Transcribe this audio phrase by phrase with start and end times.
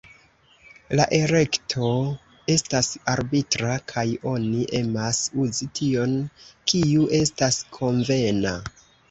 [0.99, 1.89] La elekto
[2.53, 6.17] estas arbitra, kaj oni emas uzi tion
[6.73, 8.57] kiu estas konvena.